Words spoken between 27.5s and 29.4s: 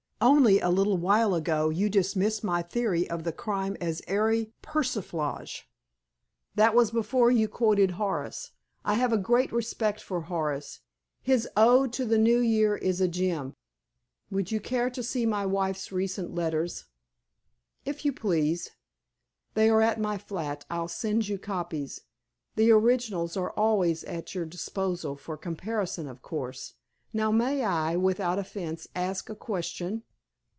I, without offense, ask a